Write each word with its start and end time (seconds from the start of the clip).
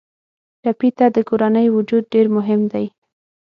ټپي 0.61 0.89
ته 0.97 1.05
د 1.15 1.17
کورنۍ 1.29 1.67
وجود 1.77 2.03
ډېر 2.13 2.27
مهم 2.37 2.61
دی. 2.73 2.85